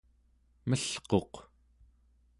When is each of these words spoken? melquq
melquq 0.69 1.33